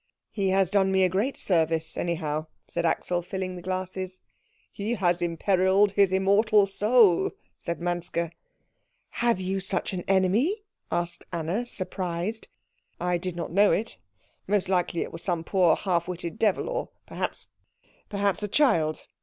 "He 0.31 0.49
has 0.49 0.71
done 0.71 0.91
me 0.91 1.03
a 1.03 1.09
great 1.09 1.37
service, 1.37 1.95
anyhow," 1.95 2.47
said 2.67 2.87
Axel, 2.87 3.21
filling 3.21 3.55
the 3.55 3.61
glasses. 3.61 4.23
"He 4.73 4.95
has 4.95 5.21
imperilled 5.21 5.91
his 5.91 6.11
immortal 6.11 6.65
soul," 6.65 7.33
said 7.55 7.79
Manske. 7.79 8.31
"Have 9.09 9.39
you 9.39 9.59
such 9.59 9.93
an 9.93 10.01
enemy?" 10.07 10.63
asked 10.91 11.23
Anna, 11.31 11.67
surprised. 11.67 12.47
"I 12.99 13.19
did 13.19 13.35
not 13.35 13.51
know 13.51 13.71
it. 13.71 13.97
Most 14.47 14.69
likely 14.69 15.01
it 15.03 15.11
was 15.13 15.21
some 15.21 15.43
poor, 15.43 15.75
half 15.75 16.07
witted 16.07 16.39
devil, 16.39 16.67
or 16.67 16.89
perhaps 17.05 17.45
perhaps 18.09 18.41
a 18.41 18.47
child." 18.47 19.05